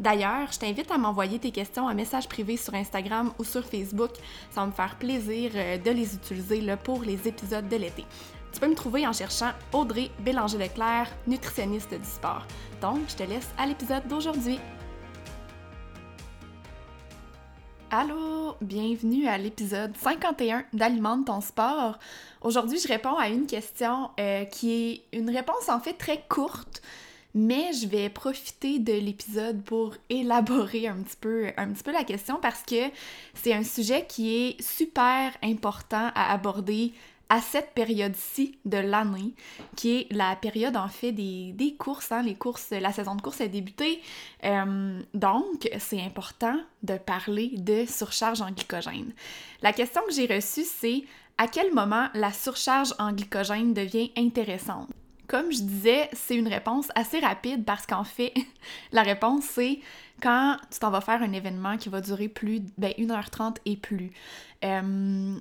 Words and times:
D'ailleurs, 0.00 0.50
je 0.50 0.58
t'invite 0.58 0.90
à 0.90 0.96
m'envoyer 0.96 1.38
tes 1.38 1.50
questions 1.50 1.84
en 1.84 1.94
message 1.94 2.26
privé 2.26 2.56
sur 2.56 2.72
Instagram 2.72 3.34
ou 3.38 3.44
sur 3.44 3.62
Facebook. 3.62 4.12
Ça 4.50 4.62
va 4.62 4.66
me 4.66 4.72
faire 4.72 4.96
plaisir 4.96 5.52
euh, 5.54 5.76
de 5.76 5.90
les 5.90 6.14
utiliser 6.14 6.62
pour 6.82 7.02
les 7.02 7.28
épisodes 7.28 7.68
de 7.68 7.76
l'été. 7.76 8.06
Tu 8.50 8.60
peux 8.60 8.66
me 8.66 8.74
trouver 8.74 9.06
en 9.06 9.12
cherchant 9.12 9.50
Audrey 9.74 10.10
Bélanger-Leclerc, 10.20 11.08
nutritionniste 11.26 11.92
du 11.92 12.08
sport. 12.08 12.46
Donc, 12.80 13.00
je 13.08 13.16
te 13.16 13.22
laisse 13.24 13.50
à 13.58 13.66
l'épisode 13.66 14.08
d'aujourd'hui. 14.08 14.58
Allô, 17.90 18.56
bienvenue 18.62 19.26
à 19.28 19.36
l'épisode 19.36 19.94
51 19.98 20.64
d'Alimente 20.72 21.26
ton 21.26 21.42
sport. 21.42 21.98
Aujourd'hui, 22.40 22.78
je 22.78 22.88
réponds 22.88 23.18
à 23.18 23.28
une 23.28 23.46
question 23.46 24.08
euh, 24.18 24.46
qui 24.46 25.04
est 25.12 25.18
une 25.18 25.28
réponse 25.28 25.68
en 25.68 25.78
fait 25.78 25.92
très 25.92 26.24
courte 26.26 26.80
mais 27.34 27.72
je 27.72 27.86
vais 27.86 28.08
profiter 28.08 28.78
de 28.78 28.92
l'épisode 28.92 29.62
pour 29.62 29.94
élaborer 30.08 30.88
un 30.88 31.02
petit, 31.02 31.16
peu, 31.16 31.48
un 31.56 31.68
petit 31.68 31.82
peu 31.82 31.92
la 31.92 32.04
question 32.04 32.38
parce 32.40 32.62
que 32.62 32.90
c'est 33.34 33.52
un 33.52 33.64
sujet 33.64 34.06
qui 34.06 34.36
est 34.36 34.62
super 34.62 35.32
important 35.42 36.10
à 36.14 36.32
aborder 36.32 36.92
à 37.30 37.40
cette 37.40 37.70
période-ci 37.74 38.58
de 38.64 38.78
l'année, 38.78 39.34
qui 39.76 39.98
est 39.98 40.12
la 40.12 40.34
période 40.34 40.76
en 40.76 40.88
fait 40.88 41.12
des, 41.12 41.76
courses, 41.78 42.10
hein, 42.10 42.22
les 42.22 42.34
courses, 42.34 42.70
la 42.72 42.92
saison 42.92 43.14
de 43.14 43.22
course 43.22 43.40
a 43.40 43.46
débuté. 43.46 44.02
Euh, 44.44 45.00
donc, 45.14 45.70
c'est 45.78 46.02
important 46.02 46.58
de 46.82 46.98
parler 46.98 47.52
de 47.56 47.84
surcharge 47.86 48.42
en 48.42 48.50
glycogène. 48.50 49.12
La 49.62 49.72
question 49.72 50.02
que 50.08 50.12
j'ai 50.12 50.26
reçue, 50.26 50.64
c'est 50.64 51.04
à 51.38 51.46
quel 51.46 51.72
moment 51.72 52.08
la 52.14 52.32
surcharge 52.32 52.92
en 52.98 53.12
glycogène 53.12 53.74
devient 53.74 54.10
intéressante? 54.18 54.90
Comme 55.30 55.52
je 55.52 55.62
disais, 55.62 56.10
c'est 56.12 56.34
une 56.34 56.48
réponse 56.48 56.88
assez 56.96 57.20
rapide 57.20 57.64
parce 57.64 57.86
qu'en 57.86 58.02
fait, 58.02 58.34
la 58.92 59.02
réponse 59.02 59.44
c'est 59.44 59.78
quand 60.20 60.56
tu 60.72 60.80
t'en 60.80 60.90
vas 60.90 61.00
faire 61.00 61.22
un 61.22 61.32
événement 61.32 61.76
qui 61.76 61.88
va 61.88 62.00
durer 62.00 62.26
plus, 62.26 62.62
ben 62.78 62.92
1h30 62.98 63.58
et 63.64 63.76
plus. 63.76 64.10
Euh, 64.64 65.38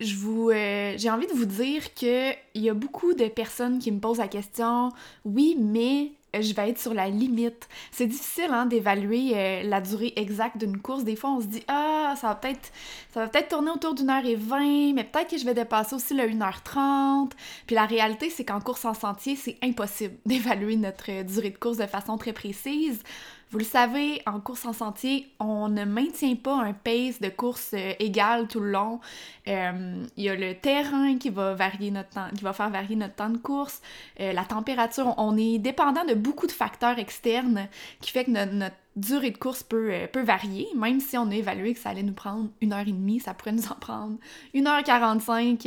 je 0.00 0.16
vous, 0.16 0.48
euh, 0.48 0.94
j'ai 0.96 1.10
envie 1.10 1.26
de 1.26 1.34
vous 1.34 1.44
dire 1.44 1.92
que 1.92 2.30
il 2.54 2.62
y 2.62 2.70
a 2.70 2.74
beaucoup 2.74 3.12
de 3.12 3.28
personnes 3.28 3.78
qui 3.78 3.92
me 3.92 4.00
posent 4.00 4.16
la 4.16 4.28
question, 4.28 4.88
oui, 5.26 5.54
mais 5.60 6.12
je 6.34 6.54
vais 6.54 6.70
être 6.70 6.78
sur 6.78 6.94
la 6.94 7.08
limite. 7.08 7.68
C'est 7.90 8.06
difficile 8.06 8.50
hein, 8.50 8.66
d'évaluer 8.66 9.32
euh, 9.34 9.62
la 9.64 9.80
durée 9.80 10.12
exacte 10.16 10.58
d'une 10.58 10.78
course. 10.78 11.04
Des 11.04 11.16
fois, 11.16 11.30
on 11.30 11.40
se 11.40 11.46
dit 11.46 11.62
Ah, 11.68 12.14
ça 12.20 12.28
va 12.28 12.34
peut-être 12.36 12.72
ça 13.12 13.26
peut-être 13.26 13.48
tourner 13.48 13.70
autour 13.70 13.94
d'une 13.94 14.10
heure 14.10 14.24
et 14.24 14.36
vingt, 14.36 14.92
mais 14.94 15.04
peut-être 15.04 15.30
que 15.30 15.38
je 15.38 15.44
vais 15.44 15.54
dépasser 15.54 15.94
aussi 15.94 16.14
le 16.14 16.24
1h30. 16.24 17.30
Puis 17.66 17.74
la 17.74 17.86
réalité, 17.86 18.30
c'est 18.30 18.44
qu'en 18.44 18.60
course 18.60 18.84
en 18.84 18.94
sentier, 18.94 19.36
c'est 19.36 19.56
impossible 19.62 20.14
d'évaluer 20.26 20.76
notre 20.76 21.22
durée 21.24 21.50
de 21.50 21.58
course 21.58 21.78
de 21.78 21.86
façon 21.86 22.16
très 22.16 22.32
précise. 22.32 23.02
Vous 23.50 23.58
le 23.58 23.64
savez, 23.64 24.22
en 24.26 24.38
course 24.38 24.64
en 24.64 24.72
sentier, 24.72 25.26
on 25.40 25.68
ne 25.68 25.84
maintient 25.84 26.36
pas 26.36 26.54
un 26.54 26.72
pace 26.72 27.20
de 27.20 27.28
course 27.30 27.72
euh, 27.74 27.94
égal 27.98 28.46
tout 28.46 28.60
le 28.60 28.70
long. 28.70 29.00
Euh, 29.48 30.04
il 30.16 30.22
y 30.22 30.28
a 30.28 30.36
le 30.36 30.54
terrain 30.54 31.18
qui 31.18 31.30
va 31.30 31.54
varier 31.54 31.90
notre 31.90 32.10
temps, 32.10 32.28
qui 32.36 32.44
va 32.44 32.52
faire 32.52 32.70
varier 32.70 32.94
notre 32.94 33.16
temps 33.16 33.28
de 33.28 33.38
course, 33.38 33.82
euh, 34.20 34.32
la 34.32 34.44
température. 34.44 35.14
On 35.18 35.36
est 35.36 35.58
dépendant 35.58 36.04
de 36.04 36.14
beaucoup 36.14 36.46
de 36.46 36.52
facteurs 36.52 37.00
externes 37.00 37.66
qui 38.00 38.12
fait 38.12 38.24
que 38.24 38.30
notre, 38.30 38.76
durée 38.94 39.32
de 39.32 39.38
course 39.38 39.64
peut, 39.64 39.92
peut, 40.12 40.22
varier, 40.22 40.68
même 40.76 41.00
si 41.00 41.16
on 41.18 41.28
a 41.30 41.34
évalué 41.34 41.74
que 41.74 41.80
ça 41.80 41.90
allait 41.90 42.02
nous 42.04 42.12
prendre 42.12 42.50
une 42.60 42.72
heure 42.72 42.86
et 42.86 42.92
demie, 42.92 43.18
ça 43.18 43.34
pourrait 43.34 43.52
nous 43.52 43.66
en 43.66 43.76
prendre 43.76 44.16
une 44.52 44.66
heure 44.66 44.82
45 44.82 45.60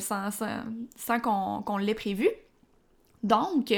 sans, 0.00 0.30
sans, 0.30 0.64
sans 0.96 1.20
qu'on 1.20 1.76
l'ait 1.76 1.94
prévu. 1.94 2.28
Donc, 3.22 3.72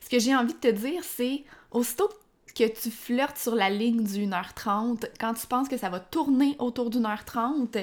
ce 0.00 0.08
que 0.08 0.18
j'ai 0.18 0.36
envie 0.36 0.52
de 0.52 0.58
te 0.58 0.68
dire, 0.68 1.02
c'est 1.02 1.42
aussitôt 1.70 2.08
que 2.08 2.23
que 2.54 2.68
tu 2.68 2.90
flirtes 2.90 3.38
sur 3.38 3.54
la 3.54 3.70
ligne 3.70 4.04
du 4.04 4.26
1h30, 4.26 5.06
quand 5.18 5.34
tu 5.34 5.46
penses 5.46 5.68
que 5.68 5.76
ça 5.76 5.88
va 5.88 6.00
tourner 6.00 6.56
autour 6.58 6.90
d'une 6.90 7.06
heure 7.06 7.24
30, 7.24 7.76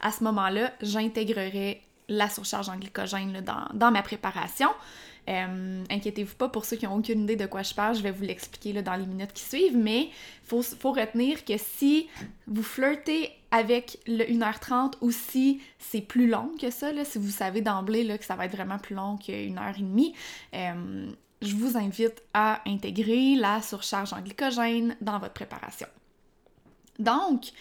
à 0.00 0.12
ce 0.12 0.22
moment-là, 0.24 0.72
j'intégrerai 0.82 1.82
la 2.08 2.28
surcharge 2.28 2.68
en 2.68 2.76
glycogène 2.76 3.44
dans, 3.74 3.90
ma 3.90 4.02
préparation. 4.02 4.68
Euh, 5.28 5.84
inquiétez-vous 5.90 6.36
pas 6.36 6.48
pour 6.48 6.64
ceux 6.64 6.76
qui 6.76 6.86
n'ont 6.86 6.96
aucune 6.96 7.24
idée 7.24 7.36
de 7.36 7.44
quoi 7.44 7.62
je 7.62 7.74
parle, 7.74 7.94
je 7.94 8.02
vais 8.02 8.10
vous 8.10 8.24
l'expliquer 8.24 8.80
dans 8.80 8.94
les 8.94 9.04
minutes 9.04 9.34
qui 9.34 9.42
suivent, 9.42 9.76
mais 9.76 10.08
faut, 10.44 10.62
faut, 10.62 10.92
retenir 10.92 11.44
que 11.44 11.58
si 11.58 12.08
vous 12.46 12.62
flirtez 12.62 13.30
avec 13.50 13.98
le 14.06 14.24
1h30 14.24 14.94
ou 15.02 15.10
si 15.10 15.60
c'est 15.78 16.00
plus 16.00 16.28
long 16.28 16.52
que 16.58 16.70
ça, 16.70 16.92
si 17.04 17.18
vous 17.18 17.30
savez 17.30 17.60
d'emblée 17.60 18.06
que 18.16 18.24
ça 18.24 18.36
va 18.36 18.46
être 18.46 18.56
vraiment 18.56 18.78
plus 18.78 18.94
long 18.94 19.18
qu'une 19.18 19.58
heure 19.58 19.74
et 19.76 19.82
demie, 19.82 20.14
euh, 20.54 21.10
je 21.40 21.54
vous 21.54 21.76
invite 21.76 22.22
à 22.34 22.60
intégrer 22.66 23.34
la 23.36 23.62
surcharge 23.62 24.12
en 24.12 24.20
glycogène 24.20 24.96
dans 25.00 25.18
votre 25.18 25.34
préparation. 25.34 25.86
Donc, 26.98 27.52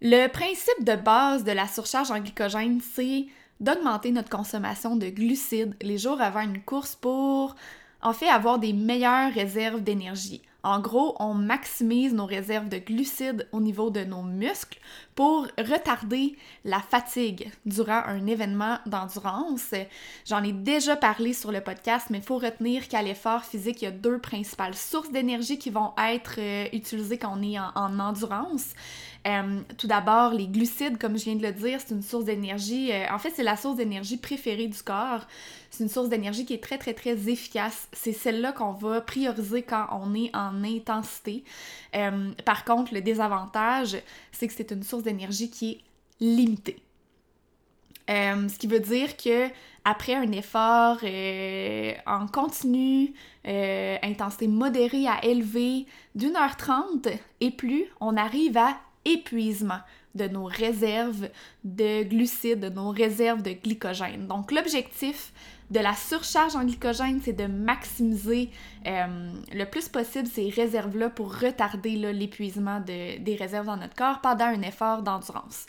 le 0.00 0.28
principe 0.28 0.84
de 0.84 0.94
base 0.94 1.44
de 1.44 1.52
la 1.52 1.66
surcharge 1.66 2.10
en 2.10 2.20
glycogène, 2.20 2.80
c'est 2.80 3.26
d'augmenter 3.60 4.12
notre 4.12 4.30
consommation 4.30 4.96
de 4.96 5.08
glucides 5.08 5.74
les 5.82 5.98
jours 5.98 6.20
avant 6.20 6.42
une 6.42 6.62
course 6.62 6.94
pour, 6.94 7.56
en 8.02 8.12
fait, 8.12 8.28
avoir 8.28 8.58
des 8.58 8.72
meilleures 8.72 9.32
réserves 9.32 9.82
d'énergie. 9.82 10.42
En 10.68 10.80
gros, 10.80 11.16
on 11.18 11.32
maximise 11.32 12.12
nos 12.12 12.26
réserves 12.26 12.68
de 12.68 12.76
glucides 12.76 13.48
au 13.52 13.60
niveau 13.62 13.88
de 13.88 14.04
nos 14.04 14.20
muscles 14.20 14.78
pour 15.14 15.46
retarder 15.56 16.36
la 16.66 16.80
fatigue 16.80 17.50
durant 17.64 18.02
un 18.04 18.26
événement 18.26 18.76
d'endurance. 18.84 19.72
J'en 20.26 20.44
ai 20.44 20.52
déjà 20.52 20.94
parlé 20.94 21.32
sur 21.32 21.52
le 21.52 21.62
podcast, 21.62 22.08
mais 22.10 22.18
il 22.18 22.22
faut 22.22 22.36
retenir 22.36 22.86
qu'à 22.86 23.00
l'effort 23.00 23.44
physique, 23.44 23.80
il 23.80 23.86
y 23.86 23.88
a 23.88 23.92
deux 23.92 24.18
principales 24.18 24.74
sources 24.74 25.10
d'énergie 25.10 25.58
qui 25.58 25.70
vont 25.70 25.94
être 25.96 26.34
euh, 26.36 26.66
utilisées 26.74 27.16
quand 27.16 27.34
on 27.34 27.42
est 27.42 27.58
en, 27.58 27.98
endurance. 27.98 28.74
Euh, 29.26 29.60
tout 29.76 29.86
d'abord, 29.86 30.32
les 30.32 30.46
glucides, 30.46 30.98
comme 30.98 31.18
je 31.18 31.24
viens 31.24 31.34
de 31.34 31.42
le 31.42 31.52
dire, 31.52 31.80
c'est 31.80 31.94
une 31.94 32.02
source 32.02 32.24
d'énergie. 32.24 32.92
Euh, 32.92 33.06
en 33.10 33.18
fait, 33.18 33.30
c'est 33.30 33.42
la 33.42 33.56
source 33.56 33.76
d'énergie 33.76 34.16
préférée 34.16 34.68
du 34.68 34.82
corps. 34.82 35.26
C'est 35.70 35.82
une 35.82 35.90
source 35.90 36.08
d'énergie 36.08 36.44
qui 36.44 36.54
est 36.54 36.62
très, 36.62 36.78
très, 36.78 36.94
très 36.94 37.28
efficace. 37.28 37.88
C'est 37.92 38.12
celle-là 38.12 38.52
qu'on 38.52 38.72
va 38.72 39.00
prioriser 39.00 39.62
quand 39.62 39.86
on 39.92 40.14
est 40.14 40.34
en 40.34 40.62
intensité. 40.64 41.44
Euh, 41.96 42.30
par 42.44 42.64
contre, 42.64 42.94
le 42.94 43.00
désavantage, 43.00 43.96
c'est 44.32 44.46
que 44.46 44.54
c'est 44.54 44.70
une 44.70 44.82
source 44.82 45.02
d'énergie 45.02 45.50
qui 45.50 45.72
est 45.72 45.80
limitée. 46.20 46.82
Ce 48.08 48.56
qui 48.56 48.66
veut 48.66 48.80
dire 48.80 49.18
que 49.18 49.48
après 49.84 50.14
un 50.14 50.32
effort 50.32 51.00
en 52.06 52.26
continu, 52.26 53.12
intensité 53.44 54.48
modérée 54.48 55.06
à 55.06 55.22
élevée 55.22 55.84
d'une 56.14 56.34
heure 56.34 56.56
trente 56.56 57.08
et 57.42 57.50
plus, 57.50 57.84
on 58.00 58.16
arrive 58.16 58.56
à 58.56 58.78
épuisement 59.04 59.80
de 60.14 60.26
nos 60.26 60.44
réserves 60.44 61.28
de 61.64 62.02
glucides, 62.02 62.60
de 62.60 62.68
nos 62.68 62.90
réserves 62.90 63.42
de 63.42 63.52
glycogène. 63.52 64.26
Donc 64.26 64.50
l'objectif 64.52 65.32
de 65.70 65.80
la 65.80 65.94
surcharge 65.94 66.56
en 66.56 66.64
glycogène, 66.64 67.20
c'est 67.22 67.34
de 67.34 67.46
maximiser 67.46 68.50
euh, 68.86 69.32
le 69.52 69.64
plus 69.64 69.88
possible 69.88 70.26
ces 70.26 70.48
réserves-là 70.48 71.10
pour 71.10 71.38
retarder 71.38 71.96
l'épuisement 72.12 72.80
de, 72.80 73.18
des 73.18 73.36
réserves 73.36 73.66
dans 73.66 73.76
notre 73.76 73.94
corps 73.94 74.20
pendant 74.20 74.46
un 74.46 74.62
effort 74.62 75.02
d'endurance. 75.02 75.66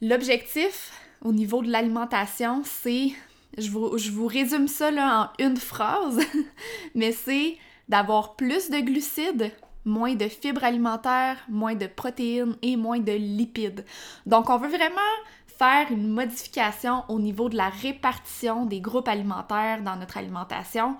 L'objectif 0.00 0.92
au 1.22 1.32
niveau 1.32 1.62
de 1.62 1.70
l'alimentation, 1.70 2.62
c'est, 2.64 3.08
je 3.56 3.70
vous, 3.70 3.98
je 3.98 4.12
vous 4.12 4.28
résume 4.28 4.68
ça 4.68 4.92
là, 4.92 5.32
en 5.38 5.44
une 5.44 5.56
phrase, 5.56 6.20
mais 6.94 7.10
c'est 7.10 7.56
d'avoir 7.88 8.36
plus 8.36 8.70
de 8.70 8.78
glucides 8.78 9.50
moins 9.88 10.14
de 10.14 10.28
fibres 10.28 10.62
alimentaires, 10.62 11.38
moins 11.48 11.74
de 11.74 11.86
protéines 11.86 12.56
et 12.62 12.76
moins 12.76 13.00
de 13.00 13.12
lipides. 13.12 13.84
Donc, 14.26 14.50
on 14.50 14.58
veut 14.58 14.68
vraiment 14.68 15.00
faire 15.46 15.90
une 15.90 16.08
modification 16.08 17.04
au 17.08 17.18
niveau 17.18 17.48
de 17.48 17.56
la 17.56 17.68
répartition 17.68 18.66
des 18.66 18.80
groupes 18.80 19.08
alimentaires 19.08 19.82
dans 19.82 19.96
notre 19.96 20.16
alimentation. 20.16 20.96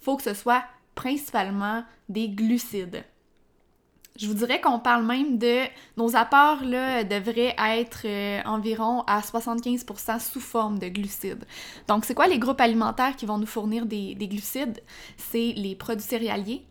Il 0.00 0.04
faut 0.04 0.16
que 0.16 0.24
ce 0.24 0.34
soit 0.34 0.64
principalement 0.96 1.84
des 2.08 2.28
glucides. 2.28 3.04
Je 4.16 4.26
vous 4.26 4.34
dirais 4.34 4.60
qu'on 4.60 4.80
parle 4.80 5.06
même 5.06 5.38
de 5.38 5.62
nos 5.96 6.14
apports 6.16 6.62
là, 6.62 7.04
devraient 7.04 7.54
être 7.58 8.02
euh, 8.04 8.42
environ 8.44 9.02
à 9.06 9.20
75% 9.20 10.20
sous 10.20 10.40
forme 10.40 10.78
de 10.78 10.88
glucides. 10.88 11.44
Donc, 11.88 12.04
c'est 12.04 12.14
quoi 12.14 12.26
les 12.26 12.38
groupes 12.38 12.60
alimentaires 12.60 13.16
qui 13.16 13.24
vont 13.24 13.38
nous 13.38 13.46
fournir 13.46 13.86
des, 13.86 14.14
des 14.14 14.28
glucides? 14.28 14.82
C'est 15.16 15.54
les 15.56 15.74
produits 15.74 16.04
céréaliers, 16.04 16.66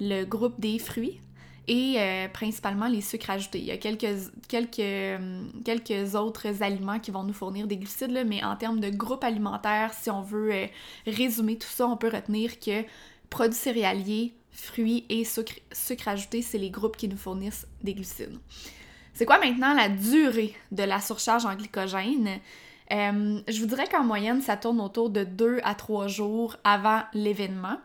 le 0.00 0.24
groupe 0.24 0.58
des 0.60 0.78
fruits 0.78 1.20
et 1.66 1.94
euh, 1.96 2.28
principalement 2.28 2.88
les 2.88 3.00
sucres 3.00 3.30
ajoutés. 3.30 3.58
Il 3.58 3.64
y 3.64 3.70
a 3.70 3.74
euh, 3.76 5.42
quelques 5.64 6.14
autres 6.14 6.62
aliments 6.62 6.98
qui 6.98 7.10
vont 7.10 7.22
nous 7.22 7.32
fournir 7.32 7.66
des 7.66 7.76
glucides, 7.76 8.24
mais 8.26 8.44
en 8.44 8.56
termes 8.56 8.80
de 8.80 8.90
groupe 8.90 9.24
alimentaire, 9.24 9.92
si 9.94 10.10
on 10.10 10.20
veut 10.20 10.52
euh, 10.52 10.66
résumer 11.06 11.56
tout 11.56 11.68
ça, 11.68 11.86
on 11.86 11.96
peut 11.96 12.10
retenir 12.12 12.58
que 12.60 12.84
produits 13.30 13.58
céréaliers, 13.58 14.34
fruits 14.52 15.06
et 15.08 15.24
sucres 15.24 15.54
sucre 15.72 16.08
ajoutés, 16.08 16.42
c'est 16.42 16.58
les 16.58 16.70
groupes 16.70 16.96
qui 16.96 17.08
nous 17.08 17.16
fournissent 17.16 17.66
des 17.82 17.94
glucides. 17.94 18.38
C'est 19.14 19.26
quoi 19.26 19.38
maintenant 19.38 19.74
la 19.74 19.88
durée 19.88 20.54
de 20.70 20.82
la 20.82 21.00
surcharge 21.00 21.46
en 21.46 21.54
glycogène? 21.54 22.40
je 22.90 23.58
vous 23.58 23.66
dirais 23.66 23.88
qu'en 23.88 24.04
moyenne, 24.04 24.40
ça 24.40 24.56
tourne 24.56 24.80
autour 24.80 25.10
de 25.10 25.24
2 25.24 25.60
à 25.64 25.74
3 25.74 26.06
jours 26.06 26.56
avant 26.62 27.02
l'événement. 27.12 27.78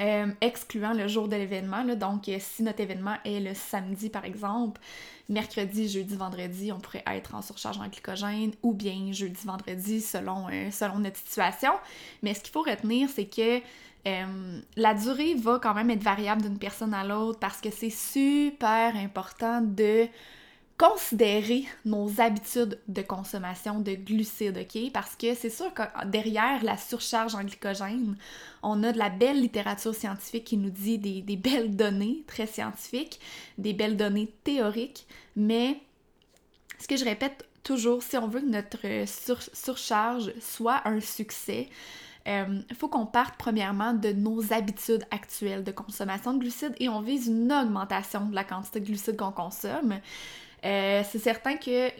Euh, 0.00 0.28
excluant 0.40 0.92
le 0.92 1.08
jour 1.08 1.26
de 1.26 1.34
l'événement. 1.34 1.84
Donc, 1.96 2.28
euh, 2.28 2.36
si 2.38 2.62
notre 2.62 2.80
événement 2.80 3.16
est 3.24 3.40
le 3.40 3.52
samedi, 3.52 4.10
par 4.10 4.24
exemple, 4.24 4.80
mercredi, 5.28 5.88
jeudi, 5.88 6.14
vendredi, 6.14 6.70
on 6.70 6.78
pourrait 6.78 7.02
être 7.08 7.34
en 7.34 7.42
surcharge 7.42 7.78
en 7.78 7.88
glycogène 7.88 8.52
ou 8.62 8.72
bien 8.72 9.10
jeudi, 9.10 9.44
vendredi, 9.44 10.00
selon, 10.00 10.46
euh, 10.52 10.70
selon 10.70 11.00
notre 11.00 11.16
situation. 11.16 11.72
Mais 12.22 12.32
ce 12.34 12.40
qu'il 12.40 12.52
faut 12.52 12.62
retenir, 12.62 13.08
c'est 13.08 13.26
que 13.26 13.60
la 14.76 14.94
durée 14.94 15.34
va 15.34 15.58
quand 15.62 15.74
même 15.74 15.90
être 15.90 16.02
variable 16.02 16.40
d'une 16.40 16.58
personne 16.58 16.94
à 16.94 17.04
l'autre 17.04 17.38
parce 17.40 17.60
que 17.60 17.68
c'est 17.70 17.90
super 17.90 18.96
important 18.96 19.60
de 19.60 20.06
considérer 20.78 21.64
nos 21.84 22.20
habitudes 22.20 22.78
de 22.86 23.02
consommation 23.02 23.80
de 23.80 23.94
glucides, 23.94 24.58
OK? 24.58 24.92
Parce 24.92 25.16
que 25.16 25.34
c'est 25.34 25.50
sûr 25.50 25.74
que 25.74 25.82
derrière 26.06 26.62
la 26.62 26.76
surcharge 26.76 27.34
en 27.34 27.42
glycogène, 27.42 28.16
on 28.62 28.84
a 28.84 28.92
de 28.92 28.98
la 28.98 29.10
belle 29.10 29.40
littérature 29.40 29.94
scientifique 29.94 30.44
qui 30.44 30.56
nous 30.56 30.70
dit 30.70 30.98
des, 30.98 31.36
belles 31.36 31.74
données 31.74 32.22
très 32.28 32.46
scientifiques, 32.46 33.18
des 33.58 33.72
belles 33.72 33.96
données 33.96 34.32
théoriques, 34.44 35.06
mais 35.34 35.80
ce 36.78 36.86
que 36.86 36.96
je 36.96 37.04
répète 37.04 37.44
toujours, 37.64 38.04
si 38.04 38.16
on 38.16 38.28
veut 38.28 38.40
que 38.40 38.46
notre 38.46 38.78
surcharge 39.52 40.32
soit 40.40 40.86
un 40.86 41.00
succès, 41.00 41.68
il 42.24 42.32
euh, 42.32 42.60
faut 42.78 42.88
qu'on 42.88 43.06
parte 43.06 43.34
premièrement 43.36 43.94
de 43.94 44.12
nos 44.12 44.52
habitudes 44.52 45.04
actuelles 45.10 45.64
de 45.64 45.72
consommation 45.72 46.34
de 46.34 46.38
glucides 46.38 46.74
et 46.78 46.88
on 46.88 47.00
vise 47.00 47.26
une 47.26 47.52
augmentation 47.52 48.26
de 48.26 48.34
la 48.34 48.44
quantité 48.44 48.80
de 48.80 48.84
glucides 48.84 49.16
qu'on 49.16 49.32
consomme. 49.32 49.98
Euh, 50.64 51.02
c'est 51.08 51.18
certain 51.18 51.56
que 51.56 51.90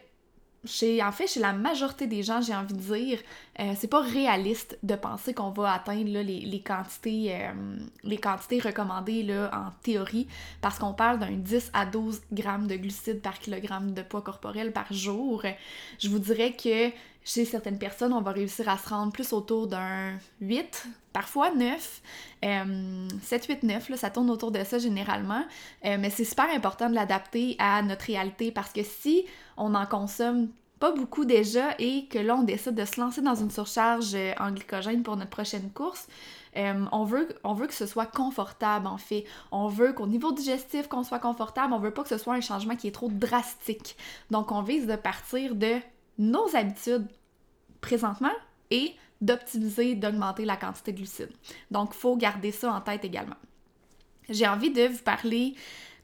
chez, 0.64 1.02
en 1.02 1.12
fait, 1.12 1.26
chez 1.26 1.40
la 1.40 1.52
majorité 1.52 2.06
des 2.06 2.22
gens, 2.22 2.40
j'ai 2.40 2.54
envie 2.54 2.74
de 2.74 2.80
dire, 2.80 3.20
euh, 3.60 3.72
c'est 3.76 3.88
pas 3.88 4.02
réaliste 4.02 4.78
de 4.82 4.96
penser 4.96 5.32
qu'on 5.32 5.50
va 5.50 5.72
atteindre 5.72 6.20
les, 6.20 6.62
quantités, 6.62 7.34
euh, 7.34 7.52
les 8.02 8.18
quantités 8.18 8.58
recommandées 8.58 9.22
là, 9.22 9.50
en 9.52 9.70
théorie, 9.82 10.26
parce 10.60 10.78
qu'on 10.78 10.94
parle 10.94 11.20
d'un 11.20 11.30
10 11.30 11.70
à 11.72 11.86
12 11.86 12.22
grammes 12.32 12.66
de 12.66 12.76
glucides 12.76 13.22
par 13.22 13.38
kilogramme 13.38 13.92
de 13.92 14.02
poids 14.02 14.22
corporel 14.22 14.72
par 14.72 14.92
jour. 14.92 15.42
Je 15.98 16.08
vous 16.08 16.18
dirais 16.18 16.52
que 16.52 16.90
chez 17.28 17.44
certaines 17.44 17.78
personnes, 17.78 18.14
on 18.14 18.22
va 18.22 18.32
réussir 18.32 18.70
à 18.70 18.78
se 18.78 18.88
rendre 18.88 19.12
plus 19.12 19.34
autour 19.34 19.66
d'un 19.66 20.16
8, 20.40 20.86
parfois 21.12 21.50
9, 21.50 22.02
7, 22.42 23.46
8, 23.46 23.62
9, 23.64 23.94
ça 23.96 24.08
tourne 24.08 24.30
autour 24.30 24.50
de 24.50 24.64
ça 24.64 24.78
généralement. 24.78 25.44
Euh, 25.84 25.98
mais 26.00 26.08
c'est 26.08 26.24
super 26.24 26.48
important 26.48 26.88
de 26.88 26.94
l'adapter 26.94 27.54
à 27.58 27.82
notre 27.82 28.06
réalité 28.06 28.50
parce 28.50 28.72
que 28.72 28.82
si 28.82 29.26
on 29.58 29.74
en 29.74 29.84
consomme 29.84 30.48
pas 30.80 30.92
beaucoup 30.92 31.26
déjà 31.26 31.74
et 31.78 32.06
que 32.06 32.18
là 32.18 32.34
on 32.34 32.44
décide 32.44 32.74
de 32.74 32.86
se 32.86 32.98
lancer 32.98 33.20
dans 33.20 33.34
une 33.34 33.50
surcharge 33.50 34.14
euh, 34.14 34.32
en 34.40 34.50
glycogène 34.50 35.02
pour 35.02 35.18
notre 35.18 35.30
prochaine 35.30 35.70
course, 35.70 36.06
euh, 36.56 36.86
on, 36.92 37.04
veut, 37.04 37.28
on 37.44 37.52
veut 37.52 37.66
que 37.66 37.74
ce 37.74 37.84
soit 37.84 38.06
confortable 38.06 38.86
en 38.86 38.96
fait. 38.96 39.24
On 39.52 39.68
veut 39.68 39.92
qu'au 39.92 40.06
niveau 40.06 40.32
digestif 40.32 40.88
qu'on 40.88 41.04
soit 41.04 41.18
confortable, 41.18 41.74
on 41.74 41.78
veut 41.78 41.92
pas 41.92 42.04
que 42.04 42.08
ce 42.08 42.16
soit 42.16 42.32
un 42.32 42.40
changement 42.40 42.74
qui 42.74 42.88
est 42.88 42.92
trop 42.92 43.10
drastique. 43.10 43.98
Donc 44.30 44.50
on 44.50 44.62
vise 44.62 44.86
de 44.86 44.96
partir 44.96 45.54
de 45.56 45.76
nos 46.18 46.56
habitudes 46.56 47.06
présentement 47.80 48.32
et 48.70 48.94
d'optimiser, 49.20 49.94
d'augmenter 49.94 50.44
la 50.44 50.56
quantité 50.56 50.92
de 50.92 50.98
glucides. 50.98 51.32
Donc, 51.70 51.90
il 51.92 51.98
faut 51.98 52.16
garder 52.16 52.52
ça 52.52 52.72
en 52.72 52.80
tête 52.80 53.04
également. 53.04 53.36
J'ai 54.28 54.46
envie 54.46 54.70
de 54.70 54.86
vous 54.88 55.02
parler 55.02 55.54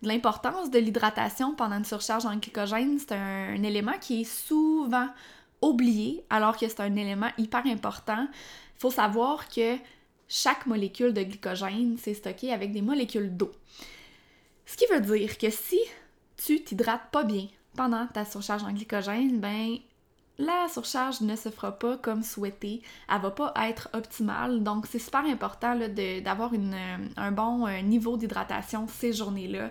de 0.02 0.08
l'importance 0.08 0.70
de 0.70 0.78
l'hydratation 0.78 1.54
pendant 1.54 1.76
une 1.76 1.84
surcharge 1.84 2.26
en 2.26 2.36
glycogène. 2.36 2.98
C'est 2.98 3.12
un, 3.12 3.62
élément 3.62 3.98
qui 4.00 4.22
est 4.22 4.24
souvent 4.24 5.08
oublié 5.62 6.24
alors 6.30 6.56
que 6.56 6.68
c'est 6.68 6.80
un 6.80 6.96
élément 6.96 7.30
hyper 7.38 7.66
important. 7.66 8.26
Il 8.30 8.80
faut 8.80 8.90
savoir 8.90 9.48
que 9.48 9.76
chaque 10.28 10.66
molécule 10.66 11.12
de 11.12 11.22
glycogène, 11.22 11.96
c'est 11.98 12.14
stocké 12.14 12.52
avec 12.52 12.72
des 12.72 12.82
molécules 12.82 13.34
d'eau. 13.36 13.52
Ce 14.66 14.76
qui 14.76 14.86
veut 14.86 15.00
dire 15.00 15.36
que 15.38 15.50
si 15.50 15.78
tu 16.36 16.62
t'hydrates 16.62 17.10
pas 17.10 17.24
bien 17.24 17.46
pendant 17.76 18.06
ta 18.06 18.24
surcharge 18.24 18.64
en 18.64 18.72
glycogène, 18.72 19.38
ben 19.38 19.78
la 20.38 20.66
surcharge 20.68 21.20
ne 21.20 21.36
se 21.36 21.48
fera 21.48 21.72
pas 21.72 21.96
comme 21.96 22.22
souhaité, 22.22 22.82
elle 23.08 23.20
va 23.20 23.30
pas 23.30 23.52
être 23.68 23.88
optimale, 23.92 24.62
donc 24.62 24.86
c'est 24.86 24.98
super 24.98 25.24
important 25.24 25.78
d'avoir 26.22 26.52
un 27.16 27.32
bon 27.32 27.66
euh, 27.66 27.80
niveau 27.82 28.16
d'hydratation 28.16 28.86
ces 28.88 29.12
journées-là. 29.12 29.70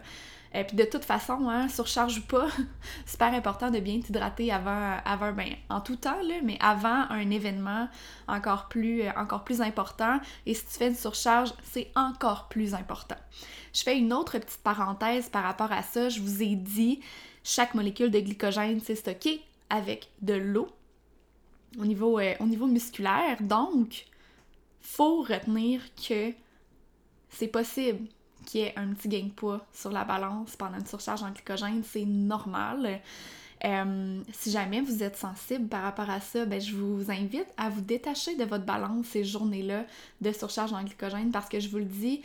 Et 0.54 0.60
euh, 0.60 0.64
puis 0.64 0.78
de 0.78 0.84
toute 0.84 1.04
façon, 1.04 1.50
hein, 1.50 1.68
surcharge 1.68 2.22
pas, 2.28 2.48
super 3.06 3.34
important 3.34 3.72
de 3.72 3.80
bien 3.80 4.00
t'hydrater 4.00 4.52
avant, 4.52 4.98
avant 5.04 5.34
ben, 5.34 5.50
en 5.70 5.82
tout 5.82 5.96
temps, 5.96 6.20
mais 6.44 6.58
avant 6.60 7.10
un 7.10 7.30
événement 7.32 7.90
encore 8.28 8.68
plus, 8.68 9.02
euh, 9.02 9.12
encore 9.18 9.44
plus 9.44 9.62
important. 9.62 10.20
Et 10.46 10.54
si 10.54 10.64
tu 10.66 10.74
fais 10.74 10.88
une 10.90 10.96
surcharge, 10.96 11.54
c'est 11.64 11.92
encore 11.96 12.48
plus 12.50 12.76
important. 12.76 13.18
Je 13.74 13.82
fais 13.82 13.98
une 13.98 14.14
autre 14.14 14.38
petite 14.38 14.62
parenthèse 14.64 15.28
par 15.28 15.44
rapport 15.44 15.72
à 15.72 15.82
ça. 15.82 16.10
Je 16.10 16.22
vous 16.22 16.44
ai 16.44 16.56
dit, 16.56 17.02
chaque 17.44 17.74
molécule 17.74 18.12
de 18.12 18.20
glycogène, 18.20 18.80
c'est 18.80 18.96
stocké 18.96 19.42
avec 19.74 20.10
de 20.22 20.34
l'eau 20.34 20.70
au 21.80 21.86
niveau, 21.86 22.20
euh, 22.20 22.34
au 22.40 22.46
niveau 22.46 22.68
musculaire. 22.68 23.38
Donc, 23.42 24.06
faut 24.82 25.22
retenir 25.22 25.82
que 25.96 26.32
c'est 27.30 27.48
possible 27.48 28.08
qu'il 28.46 28.62
y 28.62 28.64
ait 28.66 28.74
un 28.78 28.94
petit 28.94 29.08
gain 29.08 29.26
de 29.26 29.32
poids 29.32 29.66
sur 29.74 29.92
la 29.92 30.04
balance 30.04 30.56
pendant 30.56 30.78
une 30.78 30.86
surcharge 30.86 31.24
en 31.24 31.32
glycogène, 31.32 31.82
c'est 31.84 32.06
normal. 32.06 33.02
Euh, 33.66 34.22
si 34.34 34.52
jamais 34.52 34.82
vous 34.82 35.02
êtes 35.02 35.16
sensible 35.16 35.68
par 35.70 35.84
rapport 35.84 36.10
à 36.10 36.20
ça, 36.20 36.46
ben, 36.46 36.60
je 36.62 36.76
vous 36.76 37.10
invite 37.10 37.48
à 37.58 37.70
vous 37.70 37.82
détacher 37.82 38.36
de 38.36 38.44
votre 38.44 38.66
balance 38.66 39.08
ces 39.08 39.24
journées-là 39.24 39.86
de 40.22 40.32
surcharge 40.32 40.74
en 40.74 40.84
glycogène 40.84 41.32
parce 41.32 41.50
que 41.50 41.60
je 41.60 41.70
vous 41.70 41.78
le 41.78 41.86
dis, 41.86 42.22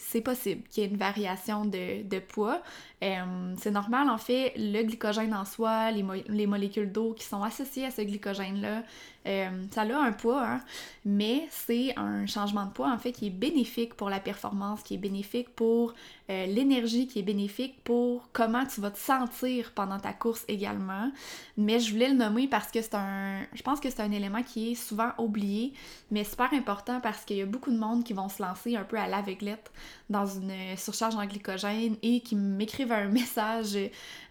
c'est 0.00 0.22
possible 0.22 0.62
qu'il 0.68 0.82
y 0.82 0.86
ait 0.86 0.90
une 0.90 0.96
variation 0.96 1.64
de, 1.64 2.18
poids. 2.18 2.60
Euh, 3.02 3.54
c'est 3.58 3.70
normal, 3.70 4.08
en 4.08 4.18
fait, 4.18 4.52
le 4.56 4.82
glycogène 4.82 5.34
en 5.34 5.44
soi, 5.44 5.90
les, 5.90 6.04
les 6.28 6.46
molécules 6.46 6.90
d'eau 6.90 7.12
qui 7.12 7.24
sont 7.24 7.42
associées 7.42 7.86
à 7.86 7.90
ce 7.90 8.02
glycogène-là, 8.02 8.82
euh, 9.26 9.64
ça 9.70 9.82
a 9.82 10.02
un 10.02 10.12
poids, 10.12 10.42
hein, 10.42 10.60
mais 11.04 11.46
c'est 11.50 11.92
un 11.98 12.24
changement 12.24 12.64
de 12.64 12.70
poids 12.70 12.90
en 12.90 12.96
fait 12.96 13.12
qui 13.12 13.26
est 13.26 13.30
bénéfique 13.30 13.92
pour 13.92 14.08
la 14.08 14.18
performance, 14.18 14.82
qui 14.82 14.94
est 14.94 14.98
bénéfique 14.98 15.50
pour 15.50 15.92
euh, 16.30 16.46
l'énergie, 16.46 17.06
qui 17.06 17.18
est 17.18 17.22
bénéfique 17.22 17.84
pour 17.84 18.30
comment 18.32 18.64
tu 18.64 18.80
vas 18.80 18.90
te 18.90 18.98
sentir 18.98 19.72
pendant 19.74 19.98
ta 19.98 20.14
course 20.14 20.44
également. 20.48 21.12
Mais 21.58 21.80
je 21.80 21.92
voulais 21.92 22.08
le 22.08 22.14
nommer 22.14 22.48
parce 22.48 22.70
que 22.70 22.80
c'est 22.80 22.94
un, 22.94 23.42
je 23.52 23.62
pense 23.62 23.78
que 23.78 23.90
c'est 23.90 24.00
un 24.00 24.10
élément 24.10 24.42
qui 24.42 24.72
est 24.72 24.74
souvent 24.74 25.10
oublié, 25.18 25.74
mais 26.10 26.24
super 26.24 26.54
important 26.54 27.00
parce 27.02 27.26
qu'il 27.26 27.36
y 27.36 27.42
a 27.42 27.46
beaucoup 27.46 27.72
de 27.72 27.78
monde 27.78 28.04
qui 28.04 28.14
vont 28.14 28.30
se 28.30 28.42
lancer 28.42 28.74
un 28.74 28.84
peu 28.84 28.96
à 28.96 29.06
l'aveuglette 29.06 29.70
dans 30.08 30.26
une 30.26 30.52
surcharge 30.76 31.16
en 31.16 31.24
glycogène 31.26 31.96
et 32.02 32.20
qui 32.20 32.36
m'écrivent 32.36 32.92
un 32.92 33.08
message 33.08 33.76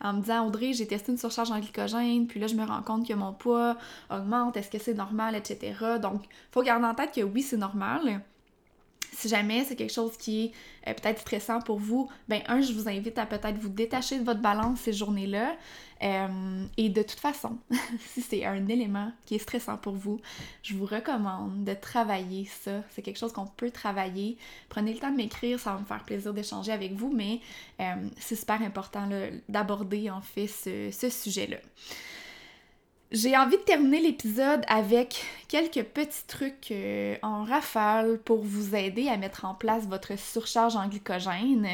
en 0.01 0.13
me 0.13 0.22
disant 0.22 0.48
Audrey, 0.48 0.74
j'ai 0.74 0.88
testé 0.88 1.12
une 1.12 1.18
surcharge 1.18 1.51
en 1.51 1.60
glycogène, 1.60 2.28
puis 2.28 2.39
là 2.39 2.48
je 2.48 2.56
me 2.56 2.66
rends 2.66 2.82
compte 2.82 3.08
que 3.08 3.13
mon 3.13 3.34
poids 3.34 3.78
augmente, 4.10 4.58
est-ce 4.58 4.70
que 4.70 4.80
c'est 4.80 4.94
normal, 4.94 5.36
etc. 5.36 5.74
Donc, 6.01 6.24
faut 6.51 6.62
garder 6.62 6.86
en 6.86 6.96
tête 6.96 7.13
que 7.13 7.22
oui, 7.22 7.42
c'est 7.42 7.58
normal. 7.58 8.22
Si 9.13 9.28
jamais 9.28 9.66
c'est 9.66 9.75
quelque 9.75 9.94
chose 9.94 10.16
qui 10.18 10.46
est 10.46 10.51
euh, 10.88 10.94
peut-être 10.94 11.20
stressant 11.20 11.62
pour 11.62 11.80
vous, 11.80 12.10
ben 12.28 12.42
un, 12.48 12.62
je 12.62 12.74
vous 12.74 12.88
invite 12.88 13.18
à 13.18 13.25
peut-être 13.25 13.58
vous 13.58 13.70
détacher 13.70 14.20
de 14.20 14.24
votre 14.24 14.42
balance 14.42 14.80
ces 14.80 14.94
journées-là. 14.94 15.56
Euh, 16.01 16.66
et 16.78 16.89
de 16.89 17.01
toute 17.01 17.20
façon, 17.20 17.58
si 18.13 18.22
c'est 18.22 18.46
un 18.46 18.68
élément 18.68 19.12
qui 19.25 19.36
est 19.36 19.39
stressant 19.39 19.78
pour 19.78 19.94
vous, 19.94 20.22
je 20.63 20.74
vous 20.75 20.86
recommande 20.86 21.63
de 21.66 21.74
travailler 21.74 22.46
ça. 22.46 22.84
C'est 22.92 23.01
quelque 23.01 23.20
chose 23.20 23.34
qu'on 23.34 23.48
peut 23.48 23.72
travailler. 23.72 24.38
Prenez 24.70 24.94
le 24.94 25.00
temps 25.00 25.12
de 25.12 25.18
m'écrire, 25.18 25.60
ça 25.60 25.74
va 25.74 25.80
me 25.80 25.86
faire 25.86 26.04
plaisir 26.04 26.34
d'échanger 26.34 26.72
avec 26.72 26.94
vous, 26.94 27.12
mais 27.13 27.42
euh, 27.82 27.96
c'est 28.18 28.36
super 28.36 28.62
important 28.62 29.10
d'aborder 29.50 30.10
en 30.10 30.22
fait 30.22 30.48
ce 30.48 31.10
sujet-là. 31.10 31.58
J'ai 33.12 33.36
envie 33.36 33.58
de 33.58 33.63
terminer 33.63 34.01
l'épisode 34.01 34.62
avec 34.68 35.25
quelques 35.48 35.84
petits 35.84 36.28
trucs 36.28 36.70
euh, 36.70 37.16
en 37.24 37.44
rafale 37.44 38.20
pour 38.20 38.44
vous 38.44 38.75
aider 38.75 39.08
à 39.08 39.18
mettre 39.18 39.46
en 39.46 39.56
place 39.56 39.88
votre 39.88 40.16
surcharge 40.16 40.75
en 40.75 40.88
glycogène. 40.88 41.68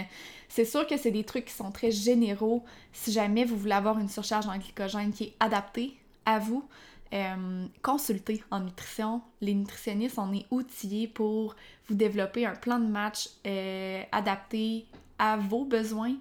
C'est 0.48 0.64
sûr 0.64 0.88
que 0.88 0.96
c'est 0.96 1.12
des 1.12 1.26
trucs 1.26 1.46
qui 1.46 1.54
sont 1.54 1.72
très 1.72 1.92
généraux 1.92 2.64
si 2.94 3.12
jamais 3.12 3.44
vous 3.44 3.58
voulez 3.58 3.74
avoir 3.74 4.00
une 4.00 4.08
surcharge 4.08 4.48
en 4.48 4.58
glycogène 4.58 5.12
qui 5.12 5.26
est 5.26 5.34
adaptée 5.42 5.98
à 6.26 6.40
vous. 6.40 6.64
Euh, 7.12 7.66
consultez 7.82 8.42
en 8.50 8.62
nutrition. 8.62 9.22
Les 9.42 9.54
nutritionnistes, 9.54 10.18
on 10.18 10.32
est 10.32 10.46
outillés 10.52 11.10
pour 11.10 11.58
vous 11.90 11.96
développer 11.96 12.46
un 12.46 12.56
plan 12.56 12.80
de 12.80 12.88
match 12.88 13.30
euh, 13.46 14.02
adapté 14.14 14.86
à 15.18 15.38
vos 15.38 15.66
besoins. 15.66 16.16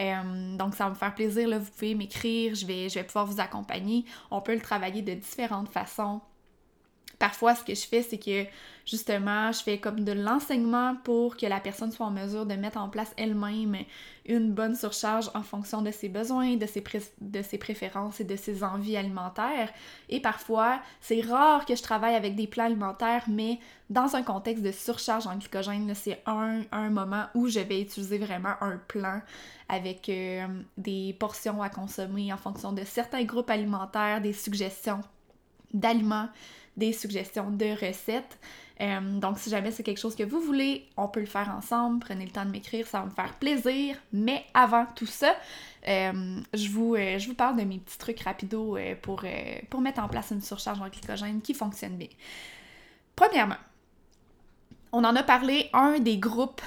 Euh, 0.00 0.56
donc, 0.56 0.74
ça 0.74 0.84
va 0.84 0.90
me 0.90 0.94
faire 0.94 1.14
plaisir. 1.14 1.48
Là, 1.48 1.58
vous 1.58 1.70
pouvez 1.70 1.94
m'écrire, 1.94 2.54
je 2.54 2.66
vais, 2.66 2.88
je 2.88 2.94
vais 2.94 3.04
pouvoir 3.04 3.26
vous 3.26 3.40
accompagner. 3.40 4.04
On 4.30 4.40
peut 4.40 4.54
le 4.54 4.60
travailler 4.60 5.02
de 5.02 5.14
différentes 5.14 5.68
façons. 5.68 6.20
Parfois, 7.20 7.54
ce 7.54 7.62
que 7.62 7.74
je 7.74 7.86
fais, 7.86 8.00
c'est 8.00 8.16
que 8.16 8.46
justement, 8.86 9.52
je 9.52 9.62
fais 9.62 9.78
comme 9.78 10.04
de 10.04 10.12
l'enseignement 10.12 10.96
pour 11.04 11.36
que 11.36 11.44
la 11.44 11.60
personne 11.60 11.92
soit 11.92 12.06
en 12.06 12.10
mesure 12.10 12.46
de 12.46 12.54
mettre 12.54 12.78
en 12.78 12.88
place 12.88 13.12
elle-même 13.18 13.76
une 14.24 14.52
bonne 14.52 14.74
surcharge 14.74 15.30
en 15.34 15.42
fonction 15.42 15.82
de 15.82 15.90
ses 15.90 16.08
besoins, 16.08 16.56
de 16.56 16.64
ses, 16.64 16.82
de 17.20 17.42
ses 17.42 17.58
préférences 17.58 18.20
et 18.20 18.24
de 18.24 18.36
ses 18.36 18.64
envies 18.64 18.96
alimentaires. 18.96 19.70
Et 20.08 20.20
parfois, 20.20 20.80
c'est 21.02 21.20
rare 21.20 21.66
que 21.66 21.76
je 21.76 21.82
travaille 21.82 22.14
avec 22.14 22.36
des 22.36 22.46
plans 22.46 22.64
alimentaires, 22.64 23.24
mais 23.28 23.58
dans 23.90 24.16
un 24.16 24.22
contexte 24.22 24.64
de 24.64 24.72
surcharge 24.72 25.26
en 25.26 25.36
glycogène, 25.36 25.92
c'est 25.94 26.22
un, 26.24 26.62
un, 26.72 26.88
moment 26.88 27.26
où 27.34 27.48
je 27.48 27.60
vais 27.60 27.82
utiliser 27.82 28.16
vraiment 28.16 28.54
un 28.62 28.78
plan 28.88 29.20
avec 29.68 30.08
euh, 30.08 30.46
des 30.78 31.14
portions 31.20 31.60
à 31.60 31.68
consommer 31.68 32.32
en 32.32 32.38
fonction 32.38 32.72
de 32.72 32.82
certains 32.84 33.24
groupes 33.24 33.50
alimentaires, 33.50 34.22
des 34.22 34.32
suggestions 34.32 35.02
d'aliments 35.74 36.28
des 36.76 36.92
suggestions 36.92 37.50
de 37.50 37.86
recettes. 37.86 38.38
Euh, 38.80 39.18
donc, 39.18 39.38
si 39.38 39.50
jamais 39.50 39.70
c'est 39.70 39.82
quelque 39.82 40.00
chose 40.00 40.16
que 40.16 40.22
vous 40.22 40.40
voulez, 40.40 40.86
on 40.96 41.06
peut 41.06 41.20
le 41.20 41.26
faire 41.26 41.54
ensemble. 41.56 42.00
Prenez 42.00 42.24
le 42.24 42.30
temps 42.30 42.46
de 42.46 42.50
m'écrire, 42.50 42.86
ça 42.86 43.00
va 43.00 43.06
me 43.06 43.10
faire 43.10 43.34
plaisir. 43.34 43.96
Mais 44.12 44.44
avant 44.54 44.86
tout 44.94 45.06
ça, 45.06 45.34
euh, 45.86 46.40
je, 46.54 46.68
vous, 46.70 46.94
euh, 46.94 47.18
je 47.18 47.28
vous 47.28 47.34
parle 47.34 47.58
de 47.58 47.64
mes 47.64 47.78
petits 47.78 47.98
trucs 47.98 48.20
rapidos 48.20 48.78
pour, 49.02 49.24
pour 49.68 49.80
mettre 49.80 50.00
en 50.00 50.08
place 50.08 50.30
une 50.30 50.40
surcharge 50.40 50.80
en 50.80 50.88
glycogène 50.88 51.42
qui 51.42 51.52
fonctionne 51.52 51.96
bien. 51.96 52.08
Premièrement, 53.16 53.58
on 54.92 55.04
en 55.04 55.14
a 55.14 55.22
parlé, 55.22 55.68
un 55.72 55.98
des 55.98 56.16
groupes 56.16 56.62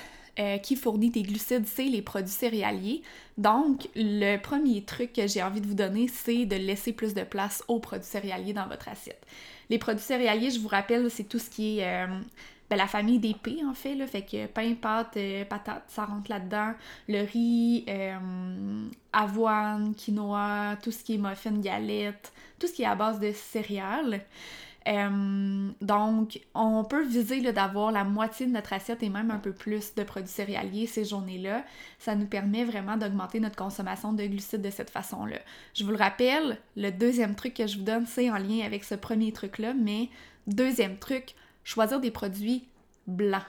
qui 0.64 0.76
fournit 0.76 1.12
des 1.12 1.22
glucides, 1.22 1.68
c'est 1.68 1.84
les 1.84 2.02
produits 2.02 2.34
céréaliers. 2.34 3.04
Donc, 3.38 3.88
le 3.96 4.38
premier 4.38 4.84
truc 4.84 5.14
que 5.14 5.28
j'ai 5.28 5.44
envie 5.44 5.62
de 5.62 5.68
vous 5.68 5.76
donner, 5.76 6.08
c'est 6.08 6.46
de 6.46 6.56
laisser 6.56 6.92
plus 6.92 7.14
de 7.14 7.22
place 7.22 7.64
aux 7.68 7.80
produits 7.80 8.08
céréaliers 8.08 8.54
dans 8.54 8.68
votre 8.68 8.88
assiette. 8.88 9.24
Les 9.70 9.78
produits 9.78 10.04
céréaliers, 10.04 10.52
je 10.52 10.60
vous 10.60 10.68
rappelle, 10.68 11.10
c'est 11.10 11.24
tout 11.24 11.40
ce 11.40 11.50
qui 11.50 11.80
est 11.80 12.06
euh, 12.06 12.08
ben, 12.70 12.76
la 12.78 12.88
famille 12.88 13.20
des 13.20 13.34
P 13.34 13.58
en 13.66 13.74
fait, 13.74 13.96
là, 13.96 14.08
fait 14.08 14.24
que 14.24 14.48
pain, 14.48 14.74
pâte, 14.74 15.18
euh, 15.18 15.46
patate, 15.46 15.84
ça 15.88 16.06
rentre 16.06 16.30
là-dedans. 16.30 16.74
Le 17.08 17.24
riz, 17.26 17.86
euh, 17.88 18.88
avoine, 19.12 19.94
quinoa, 19.96 20.78
tout 20.82 20.92
ce 20.92 21.04
qui 21.04 21.16
est 21.16 21.18
muffin, 21.18 21.52
galette, 21.60 22.34
tout 22.60 22.68
ce 22.68 22.74
qui 22.74 22.84
est 22.84 22.88
à 22.88 22.96
base 22.96 23.20
de 23.20 23.32
céréales. 23.32 24.22
Euh, 24.88 25.70
donc, 25.82 26.42
on 26.54 26.84
peut 26.84 27.06
viser 27.06 27.42
d'avoir 27.52 27.92
la 27.92 28.04
moitié 28.04 28.46
de 28.46 28.52
notre 28.52 28.74
assiette 28.74 29.04
et 29.04 29.10
même 29.10 29.32
un 29.32 29.38
peu 29.38 29.54
plus 29.54 29.96
de 29.96 30.04
produits 30.04 30.30
céréaliers 30.30 30.88
ces 30.88 31.06
journées-là. 31.06 31.64
Ça 32.00 32.16
nous 32.16 32.26
permet 32.26 32.66
vraiment 32.66 32.98
d'augmenter 32.98 33.40
notre 33.40 33.56
consommation 33.56 34.14
de 34.14 34.26
glucides 34.26 34.62
de 34.62 34.70
cette 34.70 34.90
façon-là. 34.90 35.40
Je 35.74 35.84
vous 35.84 35.92
le 35.92 35.98
rappelle, 35.98 36.58
le 36.76 36.92
deuxième 36.92 37.36
truc 37.36 37.54
que 37.54 37.68
je 37.68 37.78
vous 37.78 37.84
donne, 37.84 38.06
c'est 38.06 38.30
en 38.30 38.38
lien 38.38 38.66
avec 38.66 38.84
ce 38.84 38.96
premier 38.96 39.32
truc-là, 39.32 39.74
mais 39.74 40.10
deuxième 40.48 40.98
truc, 40.98 41.36
choisir 41.64 42.00
des 42.00 42.12
produits 42.12 42.68
blancs 43.08 43.44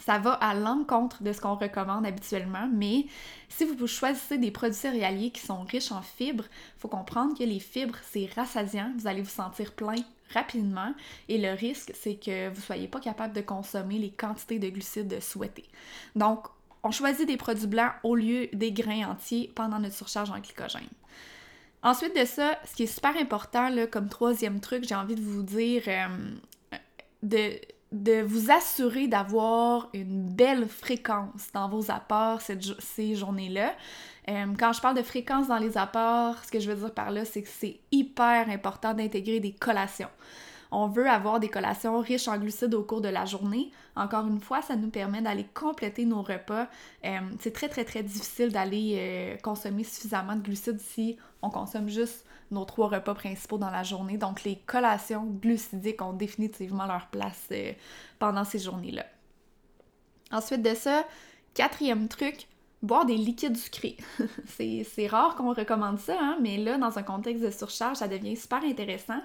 ça 0.00 0.18
va 0.18 0.32
à 0.32 0.54
l'encontre 0.54 1.22
de 1.22 1.32
ce 1.32 1.40
qu'on 1.40 1.54
recommande 1.54 2.06
habituellement, 2.06 2.68
mais 2.72 3.06
si 3.48 3.64
vous 3.64 3.86
choisissez 3.86 4.38
des 4.38 4.50
produits 4.50 4.76
céréaliers 4.76 5.30
qui 5.30 5.40
sont 5.40 5.62
riches 5.62 5.92
en 5.92 6.02
fibres, 6.02 6.44
il 6.76 6.80
faut 6.80 6.88
comprendre 6.88 7.38
que 7.38 7.44
les 7.44 7.60
fibres, 7.60 7.98
c'est 8.10 8.28
rassasiant, 8.34 8.92
vous 8.96 9.06
allez 9.06 9.22
vous 9.22 9.28
sentir 9.28 9.72
plein 9.72 9.96
rapidement 10.32 10.94
et 11.28 11.38
le 11.38 11.52
risque, 11.52 11.92
c'est 11.94 12.14
que 12.14 12.48
vous 12.48 12.56
ne 12.56 12.60
soyez 12.60 12.88
pas 12.88 13.00
capable 13.00 13.34
de 13.34 13.40
consommer 13.40 13.98
les 13.98 14.10
quantités 14.10 14.58
de 14.58 14.68
glucides 14.68 15.20
souhaitées. 15.20 15.68
Donc, 16.14 16.46
on 16.82 16.90
choisit 16.90 17.26
des 17.26 17.36
produits 17.36 17.66
blancs 17.66 17.92
au 18.02 18.14
lieu 18.14 18.48
des 18.52 18.72
grains 18.72 19.10
entiers 19.10 19.52
pendant 19.54 19.78
notre 19.78 19.94
surcharge 19.94 20.30
en 20.30 20.38
glycogène. 20.38 20.88
Ensuite 21.82 22.18
de 22.18 22.24
ça, 22.24 22.58
ce 22.64 22.74
qui 22.74 22.84
est 22.84 22.94
super 22.94 23.16
important, 23.16 23.68
là, 23.68 23.86
comme 23.86 24.08
troisième 24.08 24.60
truc, 24.60 24.84
j'ai 24.86 24.94
envie 24.94 25.14
de 25.14 25.22
vous 25.22 25.42
dire 25.42 25.82
euh, 25.88 26.76
de 27.22 27.52
de 27.92 28.22
vous 28.22 28.50
assurer 28.50 29.08
d'avoir 29.08 29.88
une 29.94 30.28
belle 30.28 30.68
fréquence 30.68 31.48
dans 31.52 31.68
vos 31.68 31.90
apports 31.90 32.40
ces 32.40 33.14
journées-là. 33.14 33.74
Euh, 34.28 34.46
quand 34.58 34.72
je 34.72 34.80
parle 34.80 34.96
de 34.96 35.02
fréquence 35.02 35.48
dans 35.48 35.58
les 35.58 35.76
apports, 35.76 36.36
ce 36.44 36.50
que 36.50 36.60
je 36.60 36.70
veux 36.70 36.76
dire 36.76 36.94
par 36.94 37.10
là, 37.10 37.24
c'est 37.24 37.42
que 37.42 37.48
c'est 37.48 37.80
hyper 37.90 38.48
important 38.48 38.94
d'intégrer 38.94 39.40
des 39.40 39.52
collations. 39.52 40.10
On 40.72 40.86
veut 40.86 41.08
avoir 41.08 41.40
des 41.40 41.48
collations 41.48 41.98
riches 41.98 42.28
en 42.28 42.38
glucides 42.38 42.74
au 42.74 42.84
cours 42.84 43.00
de 43.00 43.08
la 43.08 43.24
journée. 43.24 43.72
Encore 43.96 44.26
une 44.26 44.40
fois, 44.40 44.62
ça 44.62 44.76
nous 44.76 44.90
permet 44.90 45.20
d'aller 45.20 45.44
compléter 45.52 46.04
nos 46.04 46.22
repas. 46.22 46.68
Euh, 47.04 47.18
c'est 47.40 47.52
très 47.52 47.68
très 47.68 47.84
très 47.84 48.02
difficile 48.02 48.52
d'aller 48.52 48.96
euh, 48.98 49.36
consommer 49.38 49.82
suffisamment 49.82 50.36
de 50.36 50.42
glucides 50.42 50.80
si 50.80 51.16
on 51.42 51.50
consomme 51.50 51.88
juste 51.88 52.24
nos 52.52 52.64
trois 52.64 52.88
repas 52.88 53.14
principaux 53.14 53.58
dans 53.58 53.70
la 53.70 53.82
journée. 53.82 54.16
Donc 54.16 54.44
les 54.44 54.56
collations 54.66 55.24
glucidiques 55.24 56.02
ont 56.02 56.12
définitivement 56.12 56.86
leur 56.86 57.08
place 57.08 57.48
euh, 57.50 57.72
pendant 58.18 58.44
ces 58.44 58.60
journées-là. 58.60 59.06
Ensuite 60.30 60.62
de 60.62 60.74
ça, 60.74 61.04
quatrième 61.54 62.06
truc, 62.06 62.46
boire 62.82 63.06
des 63.06 63.16
liquides 63.16 63.56
sucrés. 63.56 63.96
c'est 64.46 65.06
rare 65.08 65.34
qu'on 65.34 65.52
recommande 65.52 65.98
ça, 65.98 66.16
hein, 66.20 66.38
mais 66.40 66.56
là, 66.58 66.78
dans 66.78 66.96
un 66.96 67.02
contexte 67.02 67.42
de 67.42 67.50
surcharge, 67.50 67.96
ça 67.96 68.06
devient 68.06 68.36
super 68.36 68.62
intéressant 68.62 69.20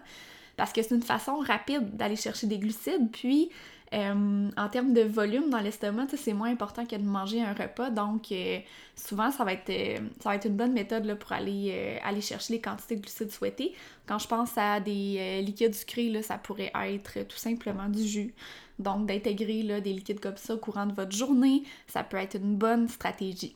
parce 0.57 0.73
que 0.73 0.81
c'est 0.81 0.95
une 0.95 1.03
façon 1.03 1.37
rapide 1.37 1.95
d'aller 1.95 2.15
chercher 2.15 2.47
des 2.47 2.57
glucides, 2.57 3.11
puis 3.11 3.49
Euh, 3.93 4.49
en 4.57 4.69
termes 4.69 4.93
de 4.93 5.01
volume 5.01 5.49
dans 5.49 5.59
l'estomac, 5.59 6.07
c'est 6.17 6.33
moins 6.33 6.49
important 6.49 6.85
que 6.85 6.95
de 6.95 7.03
manger 7.03 7.41
un 7.41 7.53
repas. 7.53 7.91
Donc, 7.91 8.31
euh, 8.31 8.59
souvent, 8.95 9.31
ça 9.31 9.43
va, 9.43 9.53
être, 9.53 9.69
euh, 9.69 9.99
ça 10.21 10.29
va 10.29 10.35
être 10.35 10.45
une 10.47 10.57
bonne 10.57 10.73
méthode 10.73 11.13
pour 11.19 11.31
aller, 11.31 11.99
aller 12.03 12.19
chercher 12.21 12.53
les 12.53 12.61
quantités 12.61 12.95
de 12.95 13.01
glucides 13.01 13.31
souhaitées. 13.31 13.73
Quand 14.07 14.17
je 14.17 14.27
pense 14.27 14.57
à 14.57 14.79
des 14.79 15.41
liquides 15.43 15.75
sucrés, 15.75 16.11
ça 16.23 16.37
pourrait 16.37 16.71
être 16.87 17.27
tout 17.27 17.37
simplement 17.37 17.87
du 17.87 18.03
jus. 18.03 18.33
Donc, 18.79 19.05
d'intégrer 19.05 19.63
des 19.81 19.93
liquides 19.93 20.19
comme 20.19 20.37
ça 20.37 20.55
au 20.55 20.57
courant 20.57 20.87
de 20.87 20.93
votre 20.93 21.15
journée, 21.15 21.63
ça 21.87 22.03
peut 22.03 22.17
être 22.17 22.35
une 22.35 22.55
bonne 22.55 22.87
stratégie. 22.89 23.55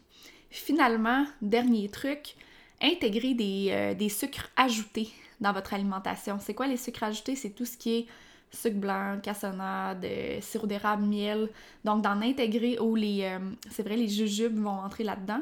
Finalement, 0.52 1.26
dernier 1.42 1.90
truc, 1.90 2.36
intégrer 2.82 3.34
des, 3.34 3.96
des 3.98 4.10
sucres 4.10 4.50
ajoutés 4.56 5.10
dans 5.42 5.54
votre 5.54 5.74
alimentation? 5.74 6.38
C'est 6.40 6.54
quoi 6.54 6.68
les 6.68 6.78
sucres 6.78 7.04
ajoutés? 7.04 7.36
C'est 7.36 7.52
tout 7.52 7.66
ce 7.66 7.78
qui 7.78 7.96
est 7.98 8.08
sucre 8.52 8.78
blanc, 8.78 9.20
cassonade, 9.22 10.04
euh, 10.04 10.42
sirop 10.42 10.68
d'érable, 10.68 11.04
miel. 11.04 11.50
Donc 11.86 12.02
d'en 12.02 12.22
intégrer 12.22 12.80
ou 12.80 12.96
les, 12.96 13.24
euh, 13.24 13.40
c'est 13.70 13.84
vrai, 13.84 13.96
les 13.96 14.08
jujubes 14.08 14.58
vont 14.60 14.70
entrer 14.70 15.04
là-dedans, 15.04 15.42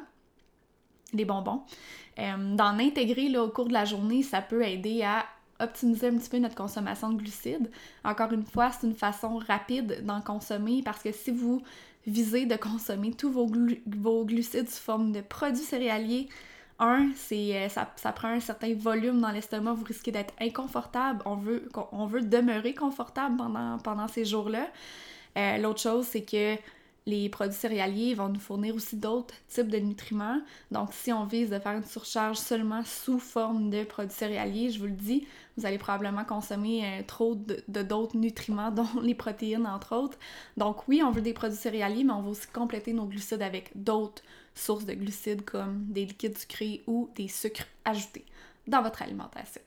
les 1.14 1.26
bonbons. 1.26 1.62
Euh, 2.20 2.56
d'en 2.56 2.80
intégrer 2.80 3.36
au 3.38 3.50
cours 3.50 3.68
de 3.68 3.74
la 3.74 3.86
journée, 3.86 4.24
ça 4.24 4.42
peut 4.42 4.64
aider 4.64 5.04
à 5.04 5.26
optimiser 5.60 6.08
un 6.08 6.18
petit 6.18 6.30
peu 6.30 6.38
notre 6.38 6.56
consommation 6.56 7.10
de 7.10 7.18
glucides. 7.18 7.70
Encore 8.04 8.32
une 8.32 8.46
fois, 8.46 8.72
c'est 8.72 8.86
une 8.86 8.96
façon 8.96 9.38
rapide 9.38 10.06
d'en 10.06 10.22
consommer 10.22 10.82
parce 10.84 11.02
que 11.02 11.12
si 11.12 11.32
vous 11.32 11.64
visez 12.06 12.46
de 12.46 12.56
consommer 12.56 13.12
tous 13.12 13.32
vos, 13.32 13.50
vos 13.88 14.26
glucides 14.26 14.70
sous 14.70 14.82
forme 14.82 15.12
de 15.12 15.22
produits 15.22 15.64
céréaliers, 15.64 16.30
un, 16.80 17.10
c'est 17.16 17.56
euh, 17.56 17.70
ça, 17.70 17.92
ça, 17.96 18.12
prend 18.12 18.30
un 18.30 18.40
certain 18.40 18.74
volume 18.76 19.20
dans 19.20 19.32
l'estomac, 19.32 19.74
vous 19.74 19.84
risquez 19.84 20.12
d'être 20.12 20.34
inconfortable. 20.40 21.22
On 21.26 21.36
veut, 21.36 21.70
on 21.92 22.06
veut 22.06 22.22
demeurer 22.22 22.74
confortable 22.74 23.38
pendant, 23.38 23.78
pendant 23.80 24.08
ces 24.08 24.26
jours-là. 24.26 24.68
Euh, 25.38 25.58
l'autre 25.58 25.82
chose, 25.82 26.06
c'est 26.06 26.24
que 26.24 26.56
les 27.08 27.30
produits 27.30 27.56
céréaliers 27.56 28.14
vont 28.16 28.28
nous 28.28 28.40
fournir 28.40 28.76
aussi 28.76 28.98
d'autres 28.98 29.34
types 29.48 29.70
de 29.70 29.78
nutriments. 29.78 30.42
Donc, 30.72 30.90
si 30.92 31.14
on 31.14 31.26
vise 31.26 31.50
de 31.50 31.58
faire 31.58 31.72
une 31.72 31.86
surcharge 31.86 32.36
seulement 32.38 32.84
sous 32.84 33.18
forme 33.18 33.70
de 33.70 33.86
produits 33.86 34.14
céréaliers, 34.14 34.72
je 34.72 34.80
vous 34.80 34.88
le 34.88 34.92
dis, 34.92 35.26
vous 35.58 35.66
allez 35.66 35.78
probablement 35.78 36.26
consommer 36.26 36.84
euh, 36.84 37.04
trop 37.08 37.36
de 37.36 37.82
d'autres 37.82 38.18
nutriments, 38.18 38.72
dont 38.72 39.02
les 39.02 39.16
protéines, 39.16 39.66
entre 39.66 39.96
autres. 39.96 40.18
Donc, 40.58 40.88
oui, 40.90 41.02
on 41.02 41.12
veut 41.12 41.22
des 41.22 41.34
produits 41.34 41.58
céréaliers, 41.58 42.04
mais 42.04 42.14
on 42.14 42.22
veut 42.22 42.32
aussi 42.32 42.48
compléter 42.48 42.92
nos 42.92 43.06
glucides 43.06 43.42
avec 43.42 43.72
d'autres 43.74 44.22
sources 44.58 44.86
de 44.86 44.94
glucides 44.94 45.46
comme 45.46 45.86
des 45.88 46.06
liquides 46.06 46.38
sucrés 46.38 46.84
ou 46.88 47.10
des 47.16 47.28
sucres 47.28 47.68
ajoutés 47.86 48.26
dans 48.68 48.82
votre 48.82 49.02
alimentation. 49.02 49.62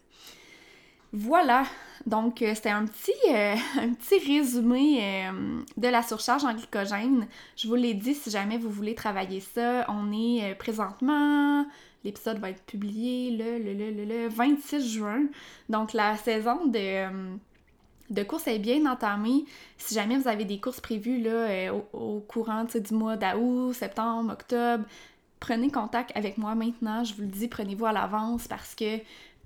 Voilà, 1.12 1.64
donc 2.06 2.40
euh, 2.40 2.54
c'était 2.54 2.70
un 2.70 2.86
petit, 2.86 3.12
euh, 3.28 3.56
un 3.80 3.94
petit 3.94 4.18
résumé 4.24 5.00
euh, 5.02 5.62
de 5.76 5.88
la 5.88 6.02
surcharge 6.02 6.44
en 6.44 6.54
glycogène. 6.54 7.26
Je 7.56 7.66
vous 7.66 7.74
l'ai 7.74 7.94
dit, 7.94 8.14
si 8.14 8.30
jamais 8.30 8.58
vous 8.58 8.70
voulez 8.70 8.94
travailler 8.94 9.40
ça, 9.40 9.86
on 9.88 10.12
est 10.12 10.54
présentement, 10.54 11.66
l'épisode 12.04 12.38
va 12.38 12.50
être 12.50 12.62
publié 12.62 13.36
le, 13.36 13.58
le, 13.58 13.74
le, 13.74 14.04
le, 14.04 14.28
26 14.28 14.88
juin. 14.88 15.24
Donc 15.68 15.94
la 15.94 16.16
saison 16.16 16.66
de, 16.66 17.34
de 18.10 18.22
course 18.22 18.46
est 18.48 18.58
bien 18.58 18.84
entamée. 18.90 19.44
Si 19.78 19.94
jamais 19.94 20.18
vous 20.18 20.28
avez 20.28 20.44
des 20.44 20.60
courses 20.60 20.80
prévues 20.80 21.20
là, 21.22 21.72
au, 21.72 21.86
au, 21.92 22.20
courant 22.20 22.64
du 22.64 22.94
mois 22.94 23.16
d'août, 23.16 23.72
septembre, 23.72 24.32
octobre, 24.32 24.84
prenez 25.38 25.70
contact 25.70 26.10
avec 26.16 26.36
moi 26.36 26.54
maintenant. 26.54 27.04
Je 27.04 27.14
vous 27.14 27.22
le 27.22 27.28
dis, 27.28 27.48
prenez-vous 27.48 27.86
à 27.86 27.92
l'avance 27.92 28.46
parce 28.46 28.74
que 28.74 28.98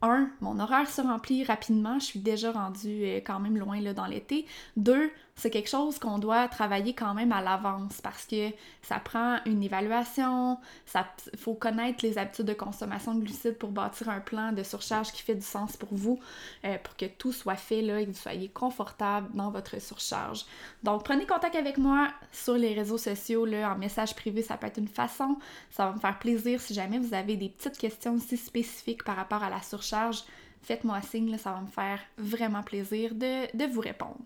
un, 0.03 0.29
mon 0.41 0.59
horaire 0.59 0.89
se 0.89 1.01
remplit 1.01 1.45
rapidement, 1.45 1.99
je 1.99 2.05
suis 2.05 2.21
déjà 2.21 2.53
rendue 2.53 3.05
euh, 3.05 3.21
quand 3.25 3.41
même 3.41 3.57
loin 3.57 3.81
dans 3.93 4.07
l'été. 4.07 4.47
Deux, 4.77 5.11
c'est 5.37 5.51
quelque 5.51 5.69
chose 5.69 5.99
qu'on 5.99 6.19
doit 6.19 6.47
travailler 6.49 6.95
quand 6.95 7.13
même 7.13 7.33
à 7.33 7.43
l'avance 7.43 8.01
parce 8.01 8.25
que 8.25 8.51
ça 8.83 9.01
prend 9.01 9.39
une 9.47 9.63
évaluation, 9.63 10.59
ça 10.87 11.07
faut 11.37 11.55
connaître 11.55 12.05
les 12.05 12.19
habitudes 12.19 12.47
de 12.47 12.55
consommation 12.55 13.15
de 13.15 13.21
glucides 13.21 13.59
pour 13.59 13.71
bâtir 13.71 14.09
un 14.09 14.21
plan 14.21 14.53
de 14.53 14.63
surcharge 14.63 15.13
qui 15.13 15.23
fait 15.23 15.35
du 15.35 15.43
sens 15.43 15.77
pour 15.77 15.89
vous, 15.93 16.21
euh, 16.65 16.79
pour 16.83 16.97
que 16.97 17.07
tout 17.07 17.33
soit 17.33 17.57
fait 17.57 17.83
là 17.83 18.01
et 18.01 18.07
que 18.07 18.11
vous 18.11 18.17
soyez 18.17 18.49
confortable 18.49 19.29
dans 19.35 19.51
votre 19.51 19.81
surcharge. 19.81 20.45
Donc 20.85 21.05
prenez 21.05 21.27
contact 21.27 21.57
avec 21.57 21.79
moi 21.79 22.09
sur 22.31 22.55
les 22.55 22.73
réseaux 22.73 22.99
sociaux, 22.99 23.45
là, 23.45 23.73
en 23.73 23.79
message 23.79 24.15
privé, 24.15 24.43
ça 24.43 24.57
peut 24.57 24.69
être 24.69 24.79
une 24.79 24.89
façon. 24.89 25.37
Ça 25.71 25.87
va 25.87 25.93
me 25.93 25.99
faire 25.99 26.19
plaisir 26.19 26.61
si 26.61 26.75
jamais 26.75 26.99
vous 26.99 27.13
avez 27.13 27.37
des 27.37 27.49
petites 27.49 27.79
questions 27.79 28.15
aussi 28.15 28.37
spécifiques 28.37 29.03
par 29.03 29.17
rapport 29.17 29.43
à 29.43 29.51
la 29.51 29.63
surcharge 29.63 30.23
faites-moi 30.65 31.01
signe, 31.03 31.37
ça 31.39 31.53
va 31.53 31.61
me 31.61 31.67
faire 31.67 32.01
vraiment 32.17 32.63
plaisir 32.63 33.15
de, 33.15 33.57
de, 33.57 33.71
vous 33.71 33.81
répondre. 33.81 34.19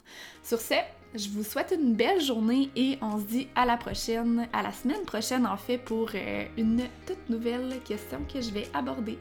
Sur 0.42 0.60
ce, 0.60 0.74
je 1.14 1.28
vous 1.30 1.42
souhaite 1.42 1.74
une 1.78 1.94
belle 1.94 2.20
journée 2.20 2.70
et 2.76 2.98
on 3.02 3.18
se 3.18 3.24
dit 3.24 3.48
à 3.54 3.66
la 3.66 3.76
prochaine, 3.76 4.48
à 4.52 4.62
la 4.62 4.72
semaine 4.72 5.04
prochaine 5.04 5.46
en 5.46 5.56
fait, 5.56 5.78
pour 5.78 6.10
euh, 6.14 6.44
une 6.56 6.82
toute 7.06 7.28
nouvelle 7.28 7.80
question 7.84 8.18
que 8.32 8.40
je 8.40 8.50
vais 8.50 8.68
aborder. 8.72 9.18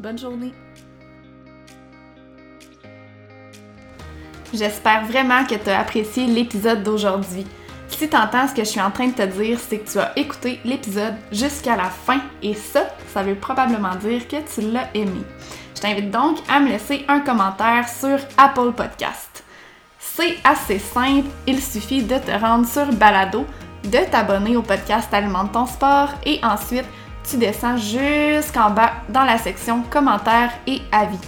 Bonne 0.00 0.18
journée! 0.18 0.52
J'espère 4.52 5.04
vraiment 5.06 5.44
que 5.44 5.56
tu 5.56 5.70
as 5.70 5.80
apprécié 5.80 6.26
l'épisode 6.26 6.82
d'aujourd'hui. 6.82 7.44
Si 7.88 8.08
tu 8.08 8.16
entends 8.16 8.48
ce 8.48 8.54
que 8.54 8.64
je 8.64 8.68
suis 8.68 8.80
en 8.80 8.90
train 8.90 9.08
de 9.08 9.14
te 9.14 9.22
dire, 9.22 9.58
c'est 9.58 9.78
que 9.78 9.90
tu 9.90 9.98
as 9.98 10.16
écouté 10.18 10.60
l'épisode 10.64 11.14
jusqu'à 11.32 11.76
la 11.76 11.90
fin 11.90 12.20
et 12.42 12.54
ça, 12.54 12.88
ça 13.12 13.22
veut 13.22 13.34
probablement 13.34 13.94
dire 13.96 14.26
que 14.28 14.36
tu 14.36 14.60
l'as 14.70 14.88
aimé. 14.94 15.22
Je 15.76 15.82
t'invite 15.82 16.10
donc 16.10 16.38
à 16.48 16.58
me 16.58 16.68
laisser 16.70 17.04
un 17.06 17.20
commentaire 17.20 17.86
sur 17.86 18.18
Apple 18.38 18.72
Podcast. 18.72 19.44
C'est 19.98 20.38
assez 20.42 20.78
simple, 20.78 21.28
il 21.46 21.62
suffit 21.62 22.02
de 22.02 22.16
te 22.16 22.30
rendre 22.30 22.66
sur 22.66 22.86
Balado, 22.94 23.44
de 23.84 24.10
t'abonner 24.10 24.56
au 24.56 24.62
podcast 24.62 25.12
Alimente 25.12 25.52
ton 25.52 25.66
sport 25.66 26.08
et 26.24 26.40
ensuite 26.42 26.86
tu 27.28 27.36
descends 27.36 27.76
jusqu'en 27.76 28.70
bas 28.70 28.92
dans 29.10 29.24
la 29.24 29.36
section 29.36 29.82
commentaires 29.90 30.52
et 30.66 30.80
avis. 30.92 31.18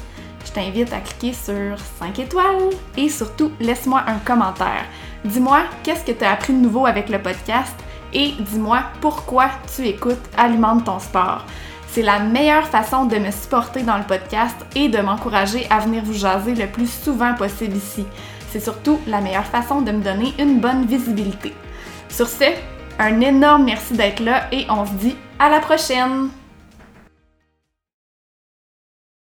Je 0.46 0.52
t'invite 0.52 0.94
à 0.94 1.00
cliquer 1.00 1.34
sur 1.34 1.78
5 1.98 2.18
étoiles 2.18 2.70
et 2.96 3.10
surtout 3.10 3.52
laisse-moi 3.60 4.02
un 4.06 4.16
commentaire. 4.16 4.86
Dis-moi 5.26 5.64
qu'est-ce 5.82 6.06
que 6.06 6.12
tu 6.12 6.24
as 6.24 6.32
appris 6.32 6.54
de 6.54 6.58
nouveau 6.58 6.86
avec 6.86 7.10
le 7.10 7.20
podcast 7.20 7.74
et 8.14 8.32
dis-moi 8.38 8.84
pourquoi 9.02 9.50
tu 9.76 9.86
écoutes 9.86 10.16
Alimente 10.38 10.84
ton 10.84 10.98
sport. 11.00 11.44
C'est 11.90 12.02
la 12.02 12.18
meilleure 12.18 12.66
façon 12.66 13.06
de 13.06 13.16
me 13.16 13.30
supporter 13.30 13.82
dans 13.82 13.96
le 13.96 14.04
podcast 14.04 14.56
et 14.76 14.88
de 14.88 14.98
m'encourager 14.98 15.66
à 15.70 15.80
venir 15.80 16.04
vous 16.04 16.12
jaser 16.12 16.54
le 16.54 16.66
plus 16.66 16.90
souvent 16.90 17.34
possible 17.34 17.76
ici. 17.76 18.06
C'est 18.50 18.60
surtout 18.60 19.00
la 19.06 19.20
meilleure 19.20 19.44
façon 19.44 19.80
de 19.80 19.90
me 19.90 20.02
donner 20.02 20.34
une 20.38 20.60
bonne 20.60 20.84
visibilité. 20.86 21.54
Sur 22.08 22.28
ce, 22.28 22.44
un 22.98 23.20
énorme 23.20 23.64
merci 23.64 23.94
d'être 23.94 24.20
là 24.20 24.44
et 24.52 24.66
on 24.70 24.86
se 24.86 24.92
dit 24.92 25.16
à 25.38 25.48
la 25.48 25.60
prochaine! 25.60 26.28